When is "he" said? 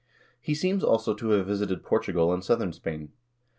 0.39-0.55